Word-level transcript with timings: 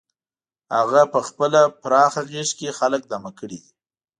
هغه 0.75 1.01
په 1.13 1.19
خپله 1.27 1.61
پراخه 1.81 2.21
غېږه 2.29 2.53
کې 2.59 2.77
خلک 2.79 3.01
دمه 3.11 3.31
کړي 3.39 3.57
دي. 3.63 3.71